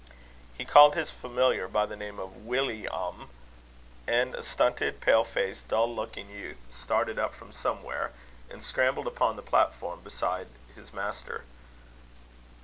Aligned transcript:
He 0.57 0.65
called 0.65 0.95
his 0.95 1.11
familiar 1.11 1.67
by 1.67 1.85
the 1.85 1.95
name 1.95 2.17
of 2.17 2.37
Willi 2.37 2.87
am, 2.89 3.29
and 4.07 4.33
a 4.33 4.41
stunted, 4.41 4.99
pale 4.99 5.23
faced, 5.23 5.67
dull 5.67 5.93
looking 5.95 6.27
youth 6.27 6.57
started 6.73 7.19
up 7.19 7.35
from 7.35 7.51
somewhere, 7.53 8.11
and 8.49 8.63
scrambled 8.63 9.05
upon 9.05 9.35
the 9.35 9.43
platform 9.43 10.01
beside 10.03 10.47
his 10.73 10.91
master. 10.91 11.43